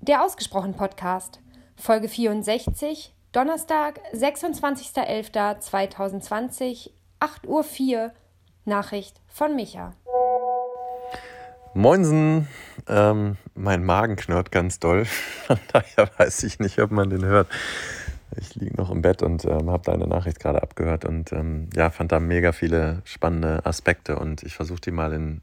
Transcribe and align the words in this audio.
Der 0.00 0.24
Ausgesprochen 0.24 0.74
Podcast, 0.74 1.40
Folge 1.76 2.08
64, 2.08 3.12
Donnerstag, 3.32 4.00
26.11.2020, 4.14 6.90
8.04 7.20 7.46
Uhr, 7.46 8.12
Nachricht 8.64 9.20
von 9.26 9.56
Micha. 9.56 9.92
Moinsen, 11.74 12.46
ähm, 12.88 13.36
mein 13.54 13.84
Magen 13.84 14.16
knurrt 14.16 14.50
ganz 14.52 14.78
doll, 14.78 15.04
von 15.04 15.58
daher 15.72 16.08
weiß 16.16 16.44
ich 16.44 16.60
nicht, 16.60 16.78
ob 16.78 16.92
man 16.92 17.10
den 17.10 17.24
hört. 17.24 17.48
Ich 18.36 18.54
liege 18.54 18.76
noch 18.76 18.90
im 18.90 19.02
Bett 19.02 19.22
und 19.22 19.44
ähm, 19.44 19.68
habe 19.68 19.82
deine 19.84 20.06
Nachricht 20.06 20.38
gerade 20.38 20.62
abgehört 20.62 21.04
und 21.04 21.32
ähm, 21.32 21.68
ja, 21.74 21.90
fand 21.90 22.12
da 22.12 22.20
mega 22.20 22.52
viele 22.52 23.02
spannende 23.04 23.66
Aspekte 23.66 24.16
und 24.18 24.44
ich 24.44 24.54
versuche 24.54 24.80
die 24.80 24.92
mal 24.92 25.12
in 25.12 25.42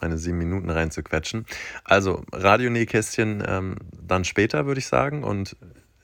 meine 0.00 0.18
sieben 0.18 0.38
Minuten 0.38 0.70
reinzuquetschen. 0.70 1.46
Also 1.84 2.24
Radionähkästchen 2.32 3.42
ähm, 3.46 3.76
dann 4.00 4.24
später, 4.24 4.66
würde 4.66 4.78
ich 4.78 4.86
sagen. 4.86 5.24
Und 5.24 5.56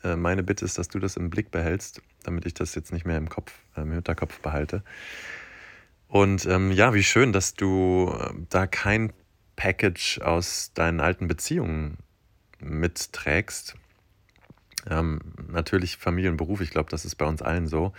äh, 0.03 0.17
meine 0.17 0.43
Bitte 0.43 0.65
ist, 0.65 0.79
dass 0.79 0.89
du 0.89 0.99
das 0.99 1.17
im 1.17 1.31
Blick 1.31 1.51
behältst, 1.51 2.03
damit 2.23 2.47
ich 2.47 2.55
das 2.55 2.75
jetzt 2.75 2.93
nicht 2.93 3.07
mehr 3.07 3.19
im 3.19 3.29
Kopf, 3.29 3.53
äh, 3.77 3.83
im 3.83 3.93
Hinterkopf 3.93 4.41
behalte. 4.41 4.83
Und 6.09 6.47
ähm, 6.47 6.71
ja, 6.71 6.95
wie 6.95 7.03
schön, 7.03 7.33
dass 7.33 7.55
du 7.55 8.15
äh, 8.17 8.33
da 8.51 8.67
kein 8.67 9.13
Package 9.57 10.21
aus 10.21 10.73
deinen 10.75 11.01
alten 11.01 11.29
Beziehungen 11.29 11.99
mitträgst. 12.61 13.77
Ähm, 14.89 15.21
natürlich 15.49 15.97
Familie 15.97 16.31
und 16.31 16.37
Beruf, 16.37 16.61
ich 16.61 16.71
glaube, 16.71 16.91
das 16.91 17.05
ist 17.05 17.17
bei 17.17 17.27
uns 17.27 17.43
allen 17.43 17.67
so. 17.67 17.93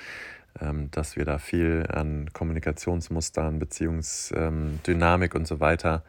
Ähm, 0.61 0.89
dass 0.91 1.17
wir 1.17 1.25
da 1.25 1.37
viel 1.37 1.85
an 1.89 2.31
Kommunikationsmustern, 2.31 3.59
Beziehungsdynamik 3.59 5.35
und 5.35 5.45
so 5.47 5.59
weiter 5.59 6.03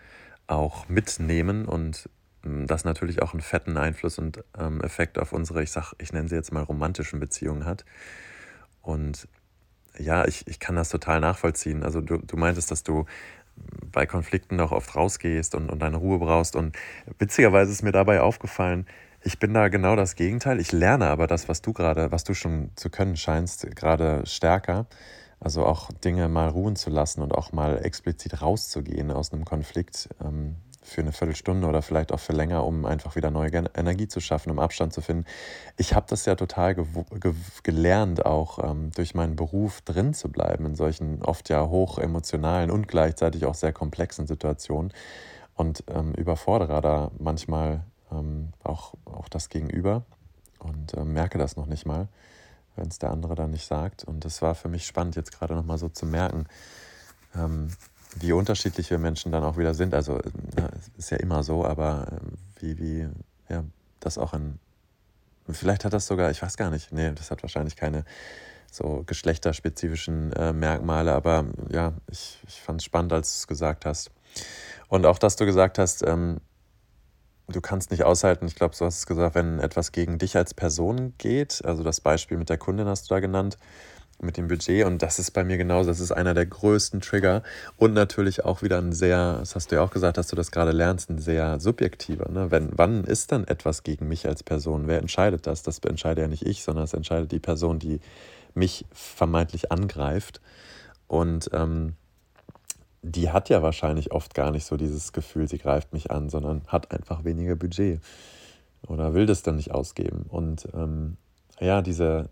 auch 0.46 0.88
mitnehmen 0.88 1.66
und 1.66 2.08
ähm, 2.44 2.66
das 2.66 2.84
natürlich 2.84 3.22
auch 3.22 3.32
einen 3.32 3.42
fetten 3.42 3.76
Einfluss 3.76 4.18
und 4.18 4.44
ähm, 4.56 4.80
Effekt 4.82 5.18
auf 5.18 5.32
unsere, 5.32 5.62
ich 5.62 5.72
sag, 5.72 5.94
ich 5.98 6.12
nenne 6.12 6.28
sie 6.28 6.36
jetzt 6.36 6.52
mal 6.52 6.62
romantischen 6.62 7.18
Beziehungen 7.18 7.64
hat. 7.64 7.84
Und 8.82 9.26
ja, 9.98 10.26
ich, 10.26 10.46
ich 10.46 10.60
kann 10.60 10.76
das 10.76 10.90
total 10.90 11.20
nachvollziehen. 11.20 11.82
Also 11.82 12.00
du, 12.00 12.18
du 12.18 12.36
meintest, 12.36 12.70
dass 12.70 12.84
du 12.84 13.06
bei 13.90 14.06
Konflikten 14.06 14.60
auch 14.60 14.72
oft 14.72 14.94
rausgehst 14.94 15.54
und, 15.54 15.70
und 15.70 15.80
deine 15.80 15.96
Ruhe 15.96 16.18
brauchst. 16.18 16.54
Und 16.54 16.76
witzigerweise 17.18 17.72
ist 17.72 17.82
mir 17.82 17.92
dabei 17.92 18.20
aufgefallen, 18.20 18.86
ich 19.26 19.40
bin 19.40 19.52
da 19.52 19.66
genau 19.66 19.96
das 19.96 20.14
Gegenteil. 20.14 20.60
Ich 20.60 20.70
lerne 20.70 21.08
aber 21.08 21.26
das, 21.26 21.48
was 21.48 21.60
du 21.60 21.72
gerade, 21.72 22.12
was 22.12 22.22
du 22.22 22.32
schon 22.32 22.70
zu 22.76 22.90
können 22.90 23.16
scheinst, 23.16 23.74
gerade 23.74 24.24
stärker. 24.24 24.86
Also 25.40 25.66
auch 25.66 25.90
Dinge 25.90 26.28
mal 26.28 26.48
ruhen 26.48 26.76
zu 26.76 26.90
lassen 26.90 27.22
und 27.22 27.34
auch 27.34 27.50
mal 27.50 27.84
explizit 27.84 28.40
rauszugehen 28.40 29.10
aus 29.10 29.32
einem 29.32 29.44
Konflikt 29.44 30.08
ähm, 30.24 30.54
für 30.80 31.00
eine 31.00 31.10
Viertelstunde 31.10 31.66
oder 31.66 31.82
vielleicht 31.82 32.12
auch 32.12 32.20
für 32.20 32.34
länger, 32.34 32.64
um 32.64 32.86
einfach 32.86 33.16
wieder 33.16 33.32
neue 33.32 33.50
Energie 33.74 34.06
zu 34.06 34.20
schaffen, 34.20 34.52
um 34.52 34.60
Abstand 34.60 34.92
zu 34.92 35.00
finden. 35.00 35.24
Ich 35.76 35.92
habe 35.92 36.06
das 36.08 36.24
ja 36.24 36.36
total 36.36 36.76
ge 36.76 36.84
ge 37.20 37.34
gelernt, 37.64 38.24
auch 38.24 38.60
ähm, 38.62 38.92
durch 38.94 39.14
meinen 39.16 39.34
Beruf 39.34 39.80
drin 39.80 40.14
zu 40.14 40.30
bleiben 40.30 40.66
in 40.66 40.76
solchen 40.76 41.20
oft 41.22 41.48
ja 41.48 41.66
hoch 41.66 41.98
emotionalen 41.98 42.70
und 42.70 42.86
gleichzeitig 42.86 43.44
auch 43.44 43.54
sehr 43.54 43.72
komplexen 43.72 44.28
Situationen 44.28 44.92
und 45.54 45.82
ähm, 45.88 46.14
überfordere 46.14 46.80
da 46.80 47.10
manchmal 47.18 47.84
ähm, 48.18 48.52
auch, 48.62 48.94
auch 49.04 49.28
das 49.28 49.48
Gegenüber 49.48 50.04
und 50.58 50.94
äh, 50.94 51.04
merke 51.04 51.38
das 51.38 51.56
noch 51.56 51.66
nicht 51.66 51.86
mal, 51.86 52.08
wenn 52.76 52.88
es 52.88 52.98
der 52.98 53.10
andere 53.10 53.34
dann 53.34 53.50
nicht 53.50 53.66
sagt. 53.66 54.04
Und 54.04 54.24
das 54.24 54.42
war 54.42 54.54
für 54.54 54.68
mich 54.68 54.86
spannend, 54.86 55.16
jetzt 55.16 55.32
gerade 55.32 55.54
nochmal 55.54 55.78
so 55.78 55.88
zu 55.88 56.06
merken, 56.06 56.46
ähm, 57.34 57.68
wie 58.18 58.32
unterschiedlich 58.32 58.90
wir 58.90 58.98
Menschen 58.98 59.32
dann 59.32 59.44
auch 59.44 59.56
wieder 59.56 59.74
sind. 59.74 59.94
Also 59.94 60.18
äh, 60.18 60.68
ist 60.96 61.10
ja 61.10 61.18
immer 61.18 61.42
so, 61.42 61.64
aber 61.64 62.06
äh, 62.10 62.62
wie, 62.62 62.78
wie 62.78 63.08
ja, 63.48 63.64
das 64.00 64.18
auch 64.18 64.34
in, 64.34 64.58
vielleicht 65.48 65.84
hat 65.84 65.92
das 65.92 66.06
sogar, 66.06 66.30
ich 66.30 66.42
weiß 66.42 66.56
gar 66.56 66.70
nicht, 66.70 66.92
nee, 66.92 67.12
das 67.12 67.30
hat 67.30 67.42
wahrscheinlich 67.42 67.76
keine 67.76 68.04
so 68.70 69.04
geschlechterspezifischen 69.06 70.32
äh, 70.32 70.52
Merkmale, 70.52 71.12
aber 71.12 71.46
ja, 71.70 71.94
ich, 72.10 72.38
ich 72.46 72.60
fand 72.60 72.80
es 72.80 72.84
spannend, 72.84 73.12
als 73.12 73.32
du 73.32 73.38
es 73.38 73.46
gesagt 73.46 73.86
hast. 73.86 74.10
Und 74.88 75.06
auch, 75.06 75.18
dass 75.18 75.36
du 75.36 75.46
gesagt 75.46 75.78
hast, 75.78 76.06
ähm, 76.06 76.40
du 77.48 77.60
kannst 77.60 77.90
nicht 77.90 78.04
aushalten, 78.04 78.46
ich 78.46 78.54
glaube, 78.54 78.74
so 78.74 78.84
hast 78.84 78.98
du 78.98 79.02
es 79.02 79.06
gesagt, 79.06 79.34
wenn 79.34 79.58
etwas 79.58 79.92
gegen 79.92 80.18
dich 80.18 80.36
als 80.36 80.54
Person 80.54 81.14
geht, 81.18 81.64
also 81.64 81.82
das 81.82 82.00
Beispiel 82.00 82.36
mit 82.36 82.48
der 82.48 82.58
Kundin 82.58 82.86
hast 82.86 83.08
du 83.10 83.14
da 83.14 83.20
genannt, 83.20 83.56
mit 84.20 84.36
dem 84.38 84.48
Budget 84.48 84.86
und 84.86 85.02
das 85.02 85.18
ist 85.18 85.32
bei 85.32 85.44
mir 85.44 85.58
genauso, 85.58 85.90
das 85.90 86.00
ist 86.00 86.10
einer 86.10 86.32
der 86.32 86.46
größten 86.46 87.00
Trigger 87.00 87.42
und 87.76 87.92
natürlich 87.92 88.44
auch 88.44 88.62
wieder 88.62 88.78
ein 88.78 88.92
sehr, 88.92 89.38
das 89.40 89.54
hast 89.54 89.70
du 89.70 89.76
ja 89.76 89.82
auch 89.82 89.90
gesagt, 89.90 90.16
dass 90.16 90.28
du 90.28 90.36
das 90.36 90.50
gerade 90.50 90.72
lernst, 90.72 91.10
ein 91.10 91.18
sehr 91.18 91.60
subjektiver. 91.60 92.30
Ne? 92.30 92.50
Wenn, 92.50 92.70
wann 92.72 93.04
ist 93.04 93.32
dann 93.32 93.46
etwas 93.46 93.82
gegen 93.82 94.08
mich 94.08 94.26
als 94.26 94.42
Person? 94.42 94.86
Wer 94.86 94.98
entscheidet 94.98 95.46
das? 95.46 95.62
Das 95.62 95.78
entscheide 95.80 96.22
ja 96.22 96.28
nicht 96.28 96.46
ich, 96.46 96.62
sondern 96.62 96.84
es 96.84 96.94
entscheidet 96.94 97.30
die 97.30 97.38
Person, 97.38 97.78
die 97.78 98.00
mich 98.54 98.86
vermeintlich 98.90 99.70
angreift 99.70 100.40
und 101.08 101.50
ähm, 101.52 101.94
die 103.06 103.30
hat 103.30 103.48
ja 103.48 103.62
wahrscheinlich 103.62 104.10
oft 104.12 104.34
gar 104.34 104.50
nicht 104.50 104.64
so 104.64 104.76
dieses 104.76 105.12
Gefühl, 105.12 105.48
sie 105.48 105.58
greift 105.58 105.92
mich 105.92 106.10
an, 106.10 106.28
sondern 106.28 106.62
hat 106.66 106.90
einfach 106.90 107.24
weniger 107.24 107.54
Budget 107.54 108.00
oder 108.86 109.14
will 109.14 109.26
das 109.26 109.42
dann 109.42 109.56
nicht 109.56 109.70
ausgeben. 109.70 110.26
Und 110.28 110.68
ähm, 110.74 111.16
ja, 111.60 111.82
diese, 111.82 112.30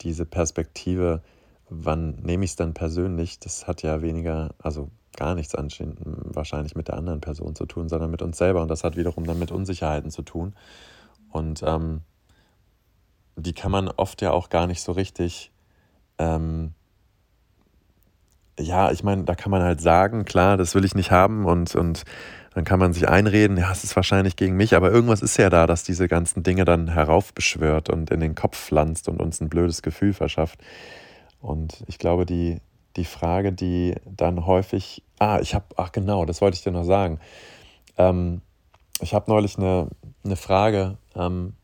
diese 0.00 0.24
Perspektive, 0.24 1.22
wann 1.68 2.16
nehme 2.22 2.44
ich 2.44 2.52
es 2.52 2.56
dann 2.56 2.72
persönlich, 2.72 3.38
das 3.40 3.66
hat 3.66 3.82
ja 3.82 4.00
weniger, 4.00 4.54
also 4.58 4.90
gar 5.16 5.34
nichts 5.34 5.54
anscheinend 5.54 5.98
wahrscheinlich 6.02 6.74
mit 6.74 6.88
der 6.88 6.96
anderen 6.96 7.20
Person 7.20 7.54
zu 7.54 7.66
tun, 7.66 7.88
sondern 7.88 8.10
mit 8.10 8.22
uns 8.22 8.38
selber. 8.38 8.62
Und 8.62 8.68
das 8.68 8.84
hat 8.84 8.96
wiederum 8.96 9.26
dann 9.26 9.38
mit 9.38 9.52
Unsicherheiten 9.52 10.10
zu 10.10 10.22
tun. 10.22 10.54
Und 11.30 11.62
ähm, 11.62 12.00
die 13.36 13.52
kann 13.52 13.70
man 13.70 13.88
oft 13.88 14.22
ja 14.22 14.30
auch 14.30 14.48
gar 14.48 14.66
nicht 14.66 14.80
so 14.80 14.92
richtig 14.92 15.52
ähm, 16.18 16.72
ja, 18.58 18.90
ich 18.90 19.02
meine, 19.02 19.24
da 19.24 19.34
kann 19.34 19.50
man 19.50 19.62
halt 19.62 19.80
sagen, 19.80 20.24
klar, 20.24 20.56
das 20.56 20.74
will 20.74 20.84
ich 20.84 20.94
nicht 20.94 21.10
haben 21.10 21.46
und, 21.46 21.74
und 21.74 22.04
dann 22.54 22.64
kann 22.64 22.78
man 22.80 22.92
sich 22.92 23.08
einreden, 23.08 23.56
ja, 23.56 23.70
es 23.70 23.84
ist 23.84 23.94
wahrscheinlich 23.94 24.36
gegen 24.36 24.56
mich, 24.56 24.74
aber 24.74 24.90
irgendwas 24.90 25.22
ist 25.22 25.36
ja 25.36 25.48
da, 25.50 25.66
dass 25.66 25.84
diese 25.84 26.08
ganzen 26.08 26.42
Dinge 26.42 26.64
dann 26.64 26.88
heraufbeschwört 26.88 27.88
und 27.88 28.10
in 28.10 28.20
den 28.20 28.34
Kopf 28.34 28.58
pflanzt 28.58 29.08
und 29.08 29.20
uns 29.22 29.40
ein 29.40 29.48
blödes 29.48 29.82
Gefühl 29.82 30.12
verschafft. 30.12 30.58
Und 31.40 31.84
ich 31.86 31.98
glaube, 31.98 32.26
die, 32.26 32.60
die 32.96 33.04
Frage, 33.04 33.52
die 33.52 33.94
dann 34.04 34.44
häufig, 34.44 35.04
ah, 35.18 35.38
ich 35.40 35.54
habe, 35.54 35.66
ach 35.76 35.92
genau, 35.92 36.24
das 36.24 36.40
wollte 36.40 36.56
ich 36.56 36.64
dir 36.64 36.72
noch 36.72 36.84
sagen. 36.84 37.20
Ähm, 37.96 38.40
ich 39.00 39.14
habe 39.14 39.30
neulich 39.30 39.56
eine, 39.56 39.88
eine 40.24 40.36
Frage 40.36 40.98
ähm, 41.14 41.54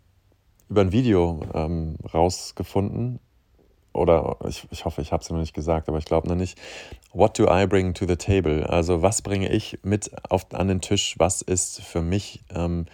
über 0.68 0.82
ein 0.82 0.92
Video 0.92 1.40
ähm, 1.54 1.96
rausgefunden 2.12 3.18
oder 3.94 4.36
ich, 4.46 4.66
ich 4.70 4.84
hoffe, 4.84 5.00
ich 5.00 5.12
habe 5.12 5.22
es 5.22 5.30
noch 5.30 5.38
nicht 5.38 5.54
gesagt, 5.54 5.88
aber 5.88 5.98
ich 5.98 6.04
glaube 6.04 6.28
noch 6.28 6.34
nicht. 6.34 6.58
What 7.12 7.38
do 7.38 7.44
I 7.44 7.66
bring 7.66 7.94
to 7.94 8.06
the 8.06 8.16
table? 8.16 8.68
Also 8.68 9.02
was 9.02 9.22
bringe 9.22 9.50
ich 9.50 9.78
mit 9.82 10.10
auf, 10.30 10.46
an 10.52 10.68
den 10.68 10.80
Tisch? 10.80 11.14
Was 11.18 11.42
ist 11.42 11.80
für 11.80 12.02
mich, 12.02 12.44
ähm, 12.50 12.86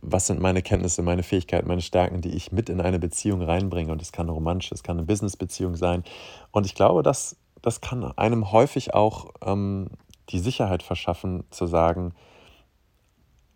was 0.00 0.26
sind 0.26 0.40
meine 0.40 0.62
Kenntnisse, 0.62 1.02
meine 1.02 1.22
Fähigkeiten, 1.22 1.68
meine 1.68 1.82
Stärken, 1.82 2.22
die 2.22 2.30
ich 2.30 2.52
mit 2.52 2.68
in 2.70 2.80
eine 2.80 2.98
Beziehung 2.98 3.42
reinbringe? 3.42 3.92
Und 3.92 4.00
es 4.00 4.12
kann 4.12 4.26
eine 4.26 4.32
romantische, 4.32 4.74
es 4.74 4.82
kann 4.82 4.96
eine 4.96 5.06
Businessbeziehung 5.06 5.76
sein. 5.76 6.04
Und 6.52 6.64
ich 6.64 6.74
glaube, 6.74 7.02
das, 7.02 7.36
das 7.60 7.82
kann 7.82 8.04
einem 8.16 8.50
häufig 8.50 8.94
auch 8.94 9.30
ähm, 9.44 9.88
die 10.30 10.40
Sicherheit 10.40 10.82
verschaffen, 10.82 11.44
zu 11.50 11.66
sagen, 11.66 12.14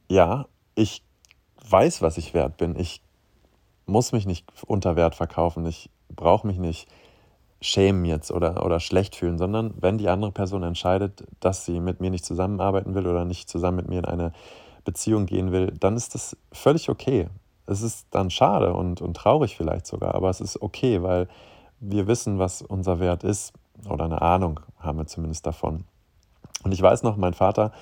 ja, 0.09 0.47
ich 0.75 1.03
weiß, 1.69 2.03
was 2.03 2.19
ich 2.19 2.35
wert 2.35 2.59
bin. 2.59 2.79
Ich 2.79 3.03
muss 3.87 4.13
mich 4.13 4.27
nicht 4.27 4.47
unter 4.67 4.97
Wert 4.97 5.15
verkaufen. 5.15 5.65
Ich 5.67 5.91
brauche 6.15 6.47
mich 6.47 6.59
nicht 6.59 6.89
schämen 7.61 8.05
jetzt 8.05 8.31
oder, 8.31 8.65
oder 8.65 8.81
schlecht 8.81 9.17
fühlen, 9.17 9.39
sondern 9.39 9.75
wenn 9.81 9.99
die 9.99 10.09
andere 10.09 10.33
Person 10.33 10.63
entscheidet, 10.63 11.25
dass 11.41 11.67
sie 11.67 11.79
mit 11.81 12.01
mir 12.01 12.11
nicht 12.11 12.25
zusammenarbeiten 12.25 12.95
will 12.95 13.07
oder 13.07 13.25
nicht 13.25 13.49
zusammen 13.49 13.77
mit 13.77 13.89
mir 13.89 13.99
in 13.99 14.05
eine 14.07 14.33
Beziehung 14.85 15.27
gehen 15.27 15.53
will, 15.53 15.73
dann 15.79 15.97
ist 15.97 16.15
das 16.15 16.37
völlig 16.53 16.89
okay. 16.89 17.29
Es 17.67 17.83
ist 17.83 18.07
dann 18.11 18.31
schade 18.31 18.73
und, 18.73 19.03
und 19.03 19.15
traurig 19.15 19.57
vielleicht 19.57 19.87
sogar, 19.87 20.15
aber 20.15 20.31
es 20.31 20.41
ist 20.41 20.61
okay, 20.63 21.03
weil 21.03 21.29
wir 21.81 22.07
wissen, 22.07 22.39
was 22.39 22.63
unser 22.63 22.99
Wert 22.99 23.25
ist 23.25 23.53
oder 23.89 24.05
eine 24.05 24.23
Ahnung 24.23 24.61
haben 24.79 24.99
wir 24.99 25.07
zumindest 25.07 25.47
davon. 25.47 25.85
Und 26.65 26.73
ich 26.73 26.83
weiß 26.83 27.03
noch, 27.03 27.17
mein 27.17 27.35
Vater, 27.35 27.73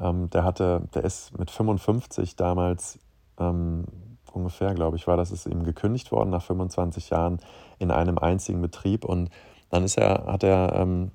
ähm, 0.00 0.30
der 0.30 0.44
hatte, 0.44 0.82
der 0.94 1.04
ist 1.04 1.38
mit 1.38 1.50
55 1.50 2.36
damals 2.36 2.98
ähm, 3.38 3.84
ungefähr, 4.32 4.74
glaube 4.74 4.96
ich, 4.96 5.06
war 5.06 5.16
das, 5.16 5.30
ist 5.30 5.46
ihm 5.46 5.64
gekündigt 5.64 6.12
worden 6.12 6.30
nach 6.30 6.42
25 6.42 7.10
Jahren 7.10 7.38
in 7.78 7.90
einem 7.90 8.18
einzigen 8.18 8.60
Betrieb. 8.60 9.04
Und 9.04 9.30
dann 9.70 9.84
ist 9.84 9.98
er, 9.98 10.24
hat 10.26 10.42
er 10.42 10.74
ähm, 10.74 11.10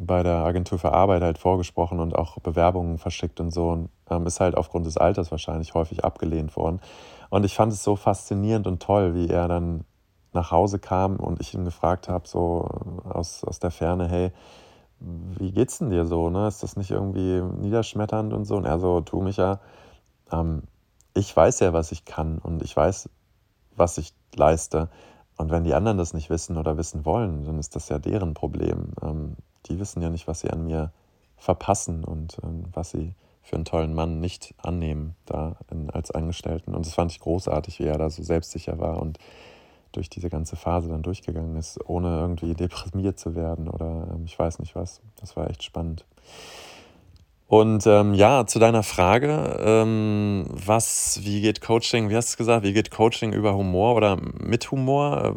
bei 0.00 0.22
der 0.22 0.44
Agentur 0.44 0.78
für 0.78 0.92
Arbeit 0.92 1.22
halt 1.22 1.38
vorgesprochen 1.38 2.00
und 2.00 2.14
auch 2.14 2.38
Bewerbungen 2.38 2.98
verschickt 2.98 3.40
und 3.40 3.50
so. 3.50 3.70
Und 3.70 3.88
ähm, 4.10 4.26
ist 4.26 4.40
halt 4.40 4.56
aufgrund 4.56 4.86
des 4.86 4.96
Alters 4.96 5.30
wahrscheinlich 5.30 5.74
häufig 5.74 6.04
abgelehnt 6.04 6.56
worden. 6.56 6.80
Und 7.30 7.44
ich 7.44 7.54
fand 7.54 7.72
es 7.72 7.82
so 7.82 7.96
faszinierend 7.96 8.66
und 8.66 8.82
toll, 8.82 9.14
wie 9.14 9.28
er 9.28 9.48
dann 9.48 9.84
nach 10.32 10.50
Hause 10.50 10.78
kam 10.78 11.16
und 11.16 11.40
ich 11.40 11.54
ihn 11.54 11.64
gefragt 11.64 12.08
habe, 12.08 12.26
so 12.26 12.68
aus, 13.04 13.44
aus 13.44 13.58
der 13.58 13.70
Ferne, 13.70 14.08
hey, 14.08 14.32
wie 15.00 15.52
geht's 15.52 15.78
denn 15.78 15.90
dir 15.90 16.06
so? 16.06 16.30
Ne? 16.30 16.46
Ist 16.48 16.62
das 16.62 16.76
nicht 16.76 16.90
irgendwie 16.90 17.40
niederschmetternd 17.40 18.32
und 18.32 18.44
so? 18.44 18.56
Und 18.56 18.64
er 18.64 18.78
so, 18.78 19.00
tu 19.00 19.20
mich 19.20 19.36
ja, 19.36 19.60
ähm, 20.30 20.62
ich 21.14 21.34
weiß 21.34 21.60
ja, 21.60 21.72
was 21.72 21.92
ich 21.92 22.04
kann 22.04 22.38
und 22.38 22.62
ich 22.62 22.76
weiß, 22.76 23.08
was 23.76 23.98
ich 23.98 24.14
leiste. 24.34 24.88
Und 25.36 25.50
wenn 25.50 25.64
die 25.64 25.74
anderen 25.74 25.98
das 25.98 26.14
nicht 26.14 26.30
wissen 26.30 26.56
oder 26.56 26.76
wissen 26.76 27.04
wollen, 27.04 27.44
dann 27.44 27.58
ist 27.58 27.74
das 27.76 27.88
ja 27.88 27.98
deren 27.98 28.34
Problem. 28.34 28.92
Ähm, 29.02 29.36
die 29.66 29.78
wissen 29.78 30.02
ja 30.02 30.10
nicht, 30.10 30.26
was 30.26 30.40
sie 30.40 30.50
an 30.50 30.64
mir 30.64 30.92
verpassen 31.36 32.04
und 32.04 32.38
ähm, 32.42 32.64
was 32.72 32.90
sie 32.90 33.14
für 33.42 33.56
einen 33.56 33.64
tollen 33.64 33.94
Mann 33.94 34.20
nicht 34.20 34.54
annehmen 34.58 35.16
da 35.26 35.56
in, 35.70 35.90
als 35.90 36.10
Angestellten. 36.12 36.74
Und 36.74 36.86
das 36.86 36.94
fand 36.94 37.10
ich 37.10 37.20
großartig, 37.20 37.80
wie 37.80 37.84
er 37.84 37.98
da 37.98 38.08
so 38.08 38.22
selbstsicher 38.22 38.78
war 38.78 39.00
und 39.00 39.18
durch 39.90 40.08
diese 40.08 40.30
ganze 40.30 40.56
Phase 40.56 40.88
dann 40.88 41.02
durchgegangen 41.02 41.56
ist, 41.56 41.78
ohne 41.86 42.18
irgendwie 42.18 42.54
deprimiert 42.54 43.18
zu 43.18 43.34
werden 43.34 43.68
oder 43.68 44.08
ähm, 44.14 44.24
ich 44.24 44.38
weiß 44.38 44.58
nicht 44.60 44.74
was. 44.74 45.00
Das 45.20 45.36
war 45.36 45.50
echt 45.50 45.62
spannend. 45.62 46.06
Und 47.52 47.86
ähm, 47.86 48.14
ja, 48.14 48.46
zu 48.46 48.58
deiner 48.58 48.82
Frage, 48.82 49.60
ähm, 49.62 50.46
was, 50.48 51.20
wie 51.22 51.42
geht 51.42 51.60
Coaching, 51.60 52.08
wie 52.08 52.16
hast 52.16 52.30
du 52.30 52.32
es 52.32 52.36
gesagt, 52.38 52.64
wie 52.64 52.72
geht 52.72 52.90
Coaching 52.90 53.34
über 53.34 53.54
Humor 53.54 53.94
oder 53.94 54.16
mit 54.16 54.70
Humor? 54.70 55.22
Äh, 55.22 55.34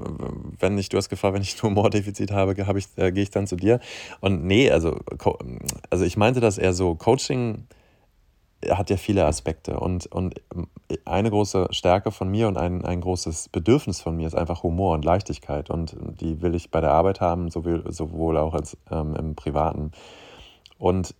wenn 0.62 0.77
ich, 0.77 0.88
du 0.88 0.95
hast 0.95 1.09
gefragt, 1.09 1.33
wenn 1.33 1.41
ich 1.41 1.57
ein 1.57 1.63
Humordefizit 1.63 2.31
habe, 2.31 2.56
habe 2.67 2.79
ich, 2.79 2.88
äh, 2.95 3.12
gehe 3.12 3.23
ich 3.23 3.31
dann 3.31 3.47
zu 3.47 3.57
dir. 3.57 3.81
Und 4.21 4.45
nee, 4.45 4.71
also, 4.71 4.97
also 5.89 6.06
ich 6.06 6.15
meinte 6.15 6.39
das 6.39 6.57
eher 6.57 6.71
so, 6.71 6.95
Coaching 6.95 7.67
hat 8.69 8.89
ja 8.89 8.95
viele 8.95 9.25
Aspekte. 9.25 9.77
Und, 9.77 10.06
und 10.06 10.35
eine 11.03 11.29
große 11.29 11.67
Stärke 11.71 12.12
von 12.12 12.29
mir 12.29 12.47
und 12.47 12.56
ein, 12.56 12.85
ein 12.85 13.01
großes 13.01 13.50
Bedürfnis 13.50 14.00
von 14.00 14.15
mir 14.15 14.27
ist 14.27 14.35
einfach 14.35 14.63
Humor 14.63 14.94
und 14.94 15.03
Leichtigkeit. 15.03 15.69
Und 15.69 15.97
die 16.21 16.41
will 16.41 16.56
ich 16.56 16.71
bei 16.71 16.79
der 16.79 16.91
Arbeit 16.91 17.19
haben, 17.19 17.51
sowohl, 17.51 17.83
sowohl 17.91 18.38
auch 18.38 18.53
als 18.53 18.77
ähm, 18.89 19.17
im 19.17 19.35
Privaten. 19.35 19.91
Und 20.77 21.13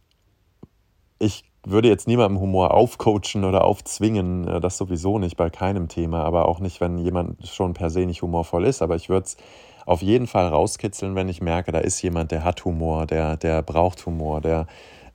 ich 1.20 1.44
würde 1.66 1.88
jetzt 1.88 2.08
niemandem 2.08 2.40
Humor 2.40 2.74
aufcoachen 2.74 3.44
oder 3.44 3.66
aufzwingen, 3.66 4.48
äh, 4.48 4.62
das 4.62 4.78
sowieso 4.78 5.20
nicht 5.20 5.38
bei 5.38 5.50
keinem 5.50 5.88
Thema, 5.88 6.24
aber 6.24 6.48
auch 6.48 6.60
nicht, 6.60 6.82
wenn 6.82 6.98
jemand 6.98 7.48
schon 7.48 7.74
per 7.74 7.90
se 7.90 8.06
nicht 8.06 8.22
humorvoll 8.22 8.66
ist. 8.66 8.82
Aber 8.82 8.96
ich 8.96 9.10
würde 9.10 9.26
es 9.26 9.38
auf 9.86 10.02
jeden 10.02 10.28
Fall 10.28 10.48
rauskitzeln, 10.48 11.16
wenn 11.16 11.30
ich 11.30 11.42
merke, 11.42 11.72
da 11.72 11.80
ist 11.80 12.02
jemand, 12.02 12.32
der 12.32 12.44
hat 12.44 12.66
Humor, 12.66 13.06
der, 13.06 13.38
der 13.38 13.62
braucht 13.62 14.06
Humor, 14.06 14.42
der, 14.42 14.68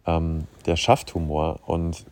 ähm, 0.07 0.47
der 0.67 0.77
schafft 0.77 1.15
Humor. 1.15 1.61
Und 1.67 2.05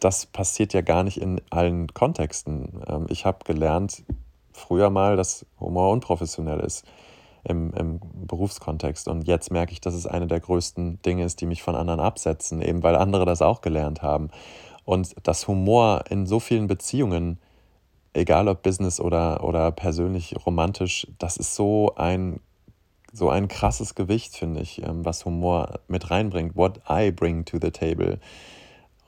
das 0.00 0.26
passiert 0.26 0.72
ja 0.72 0.80
gar 0.80 1.04
nicht 1.04 1.20
in 1.20 1.40
allen 1.50 1.92
Kontexten. 1.94 2.82
Ähm, 2.88 3.06
ich 3.08 3.24
habe 3.24 3.38
gelernt 3.44 4.04
früher 4.52 4.90
mal, 4.90 5.16
dass 5.16 5.46
Humor 5.60 5.90
unprofessionell 5.90 6.60
ist 6.60 6.84
im, 7.44 7.72
im 7.74 8.00
Berufskontext. 8.26 9.08
Und 9.08 9.26
jetzt 9.26 9.50
merke 9.50 9.72
ich, 9.72 9.80
dass 9.80 9.94
es 9.94 10.06
eine 10.06 10.26
der 10.26 10.40
größten 10.40 11.02
Dinge 11.02 11.24
ist, 11.24 11.40
die 11.40 11.46
mich 11.46 11.62
von 11.62 11.74
anderen 11.74 12.00
absetzen, 12.00 12.62
eben 12.62 12.82
weil 12.82 12.96
andere 12.96 13.24
das 13.24 13.42
auch 13.42 13.60
gelernt 13.60 14.02
haben. 14.02 14.30
Und 14.84 15.14
dass 15.22 15.48
Humor 15.48 16.04
in 16.10 16.26
so 16.26 16.40
vielen 16.40 16.66
Beziehungen, 16.66 17.38
egal 18.12 18.48
ob 18.48 18.62
Business 18.62 19.00
oder, 19.00 19.44
oder 19.44 19.70
persönlich 19.72 20.34
romantisch, 20.44 21.06
das 21.18 21.36
ist 21.36 21.54
so 21.54 21.94
ein, 21.96 22.40
so 23.12 23.28
ein 23.28 23.48
krasses 23.48 23.94
Gewicht, 23.94 24.36
finde 24.36 24.60
ich, 24.60 24.82
ähm, 24.82 25.04
was 25.04 25.24
Humor 25.24 25.80
mit 25.88 26.10
reinbringt. 26.10 26.56
What 26.56 26.80
I 26.88 27.10
bring 27.10 27.44
to 27.44 27.58
the 27.60 27.70
table. 27.70 28.18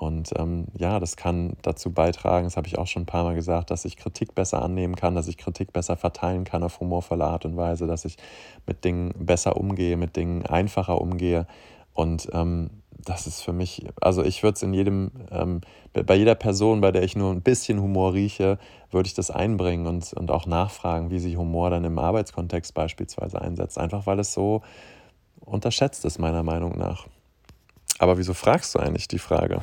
Und 0.05 0.33
ähm, 0.37 0.67
ja, 0.77 1.01
das 1.01 1.17
kann 1.17 1.57
dazu 1.63 1.91
beitragen, 1.91 2.45
das 2.45 2.59
habe 2.59 2.67
ich 2.67 2.77
auch 2.77 2.87
schon 2.87 3.03
ein 3.03 3.07
paar 3.07 3.25
Mal 3.25 3.35
gesagt, 3.35 3.71
dass 3.71 3.87
ich 3.87 3.97
Kritik 3.97 4.35
besser 4.35 4.61
annehmen 4.61 4.97
kann, 4.97 5.15
dass 5.15 5.29
ich 5.29 5.39
Kritik 5.39 5.73
besser 5.73 5.97
verteilen 5.97 6.45
kann 6.45 6.63
auf 6.63 6.79
humorvolle 6.79 7.25
Art 7.25 7.47
und 7.47 7.57
Weise, 7.57 7.87
dass 7.87 8.05
ich 8.05 8.19
mit 8.67 8.85
Dingen 8.85 9.15
besser 9.19 9.57
umgehe, 9.57 9.97
mit 9.97 10.17
Dingen 10.17 10.45
einfacher 10.45 11.01
umgehe. 11.01 11.47
Und 11.95 12.29
ähm, 12.33 12.69
das 12.91 13.27
ist 13.27 13.41
für 13.41 13.55
mich, 13.55 13.87
also 14.01 14.23
ich 14.23 14.43
würde 14.43 14.57
es 14.57 14.63
in 14.63 14.75
jedem, 14.75 15.11
ähm, 15.31 15.63
bei 15.95 16.17
jeder 16.17 16.35
Person, 16.35 16.83
bei 16.83 16.93
der 16.93 17.03
ich 17.03 17.17
nur 17.17 17.31
ein 17.31 17.43
bisschen 17.43 17.81
Humor 17.81 18.13
rieche, 18.13 18.59
würde 18.91 19.07
ich 19.07 19.15
das 19.15 19.31
einbringen 19.31 19.87
und, 19.87 20.13
und 20.13 20.31
auch 20.31 20.45
nachfragen, 20.45 21.11
wie 21.11 21.19
sich 21.19 21.39
Humor 21.39 21.71
dann 21.71 21.85
im 21.85 21.99
Arbeitskontext 21.99 22.75
beispielsweise 22.75 23.41
einsetzt. 23.41 23.79
Einfach 23.79 24.07
weil 24.07 24.19
es 24.19 24.35
so 24.35 24.61
unterschätzt 25.41 26.05
ist, 26.05 26.19
meiner 26.19 26.43
Meinung 26.43 26.77
nach. 26.77 27.07
Aber 27.99 28.19
wieso 28.19 28.35
fragst 28.35 28.75
du 28.75 28.79
eigentlich 28.79 29.09
die 29.09 29.19
Frage? 29.19 29.61